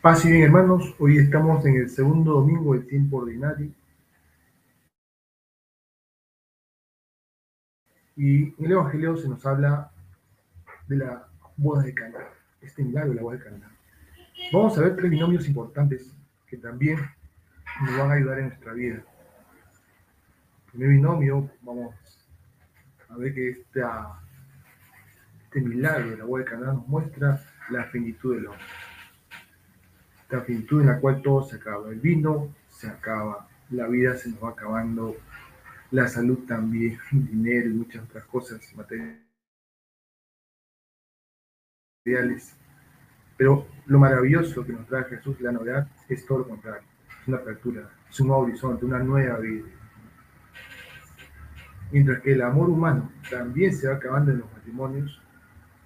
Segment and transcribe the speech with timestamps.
[0.00, 0.94] Paz y bien, hermanos.
[1.00, 3.72] Hoy estamos en el segundo domingo del tiempo ordinario.
[8.14, 9.90] Y en el Evangelio se nos habla
[10.86, 11.26] de la
[11.56, 12.28] boda de Cana,
[12.60, 13.76] este milagro de la boda de Cana.
[14.52, 17.00] Vamos a ver tres binomios importantes que también
[17.80, 18.94] nos van a ayudar en nuestra vida.
[18.94, 21.96] El primer binomio, vamos
[23.08, 24.20] a ver que esta,
[25.42, 27.40] este milagro de la boda de Cana nos muestra
[27.70, 28.62] la finitud del hombre.
[30.28, 31.88] Finitud en la cual todo se acaba.
[31.90, 35.16] El vino se acaba, la vida se nos va acabando,
[35.90, 39.24] la salud también, dinero y muchas otras cosas materiales.
[43.38, 46.86] Pero lo maravilloso que nos trae Jesús, la novedad, es todo lo contrario.
[47.22, 49.64] Es una apertura, es un nuevo horizonte, una nueva vida.
[51.90, 55.22] Mientras que el amor humano también se va acabando en los matrimonios,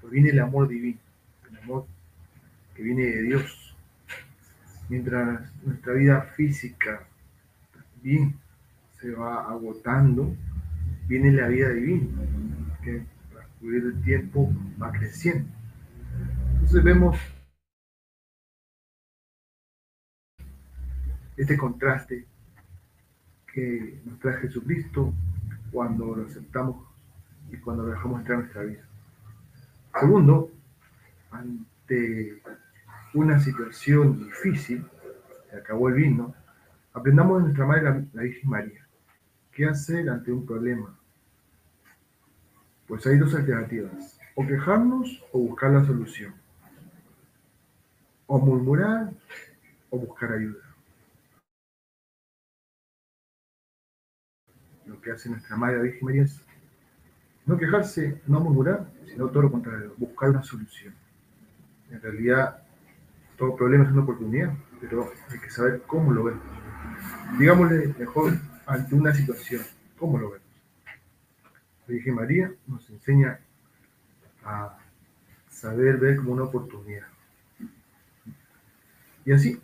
[0.00, 0.98] pues viene el amor divino,
[1.48, 1.86] el amor
[2.74, 3.71] que viene de Dios.
[4.92, 7.08] Mientras nuestra vida física
[7.72, 8.38] también
[9.00, 10.36] se va agotando,
[11.08, 12.08] viene la vida divina,
[12.84, 15.50] que transcurrir el tiempo va creciendo.
[16.52, 17.18] Entonces vemos
[21.38, 22.26] este contraste
[23.50, 25.14] que nos trae Jesucristo
[25.70, 26.86] cuando lo aceptamos
[27.50, 28.84] y cuando lo dejamos entrar en nuestra vida.
[29.98, 30.50] Segundo,
[31.30, 32.42] ante
[33.14, 34.84] una situación difícil,
[35.50, 36.34] se acabó el vino,
[36.92, 38.86] aprendamos de nuestra madre la, la Virgen María.
[39.50, 40.98] ¿Qué hacer ante un problema?
[42.86, 46.34] Pues hay dos alternativas, o quejarnos o buscar la solución,
[48.26, 49.12] o murmurar
[49.90, 50.62] o buscar ayuda.
[54.86, 56.44] Lo que hace nuestra Madre Virgen María es
[57.44, 60.94] no quejarse, no murmurar, sino todo lo contrario, buscar una solución.
[61.90, 62.61] En realidad,
[63.42, 66.44] todo problema es una oportunidad, pero hay que saber cómo lo vemos.
[67.40, 68.34] Digámosle mejor
[68.66, 69.64] ante una situación.
[69.98, 70.46] ¿Cómo lo vemos?
[71.88, 73.40] La Virgen María nos enseña
[74.44, 74.78] a
[75.50, 77.08] saber ver como una oportunidad.
[79.24, 79.60] Y así,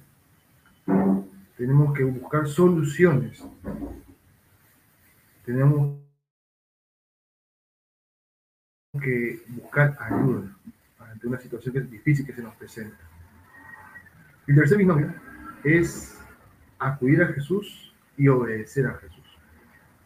[1.57, 3.41] tenemos que buscar soluciones.
[5.45, 6.01] Tenemos
[9.01, 10.57] que buscar ayuda
[10.99, 13.09] ante una situación difícil que se nos presenta.
[14.49, 15.15] El tercer binomio
[15.63, 16.19] es
[16.79, 19.27] acudir a Jesús y obedecer a Jesús.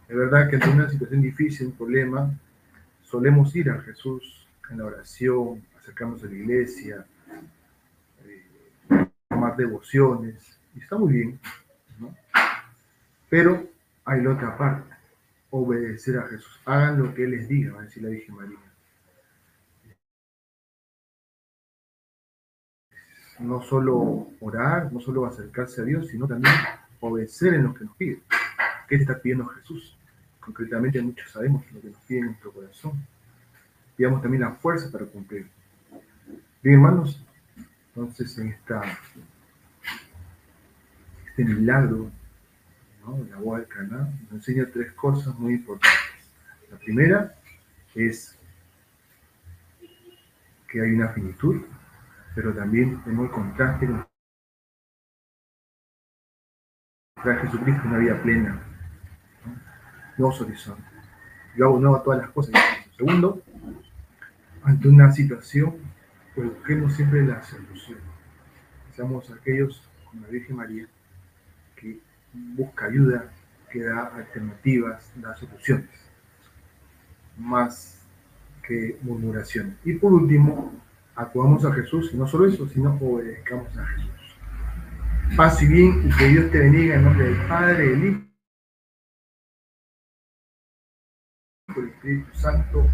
[0.09, 2.29] Es verdad que en una situación difícil, un problema,
[3.03, 7.07] solemos ir a Jesús en la oración, acercarnos a la iglesia,
[8.25, 11.39] eh, tomar devociones, y está muy bien,
[12.01, 12.13] ¿no?
[13.31, 13.71] Pero
[14.05, 14.93] hay la otra parte,
[15.51, 16.59] obedecer a Jesús.
[16.65, 18.72] Hagan lo que Él les diga, va a decir la Virgen María.
[23.39, 26.55] No solo orar, no solo acercarse a Dios, sino también
[27.01, 28.23] obedecer en lo que nos pide.
[28.89, 29.97] ¿Qué te está pidiendo Jesús?
[30.39, 32.93] Concretamente muchos sabemos lo que nos pide en nuestro corazón.
[33.97, 35.49] Pidamos también la fuerza para cumplir.
[36.63, 37.25] Bien, hermanos,
[37.89, 38.83] entonces en esta,
[41.29, 42.11] este milagro,
[43.05, 43.27] ¿no?
[43.31, 46.01] la boda del Caná, nos enseña tres cosas muy importantes.
[46.71, 47.35] La primera
[47.95, 48.37] es
[50.69, 51.63] que hay una finitud,
[52.35, 54.07] pero también tenemos el contraste con
[57.23, 58.61] trae Jesucristo una vida plena,
[60.19, 60.85] nuevos horizontes.
[61.57, 62.55] Yo hago nuevo todas las cosas.
[62.97, 63.43] Segundo,
[64.65, 65.77] ante una situación,
[66.35, 67.99] pues busquemos siempre la solución.
[68.97, 70.87] Seamos aquellos, como la Virgen María,
[71.77, 72.01] que
[72.33, 73.33] busca ayuda,
[73.71, 75.89] que da alternativas, da soluciones,
[77.39, 78.05] más
[78.67, 79.77] que murmuración.
[79.85, 80.73] Y por último,
[81.15, 84.11] actuamos a Jesús, y no solo eso, sino obedezcamos a Jesús.
[85.37, 88.21] Paz y bien y que Dios te bendiga en nombre del Padre, del Hijo,
[91.77, 92.87] del Espíritu Santo.